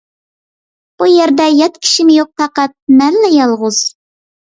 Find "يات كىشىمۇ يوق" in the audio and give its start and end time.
1.59-2.33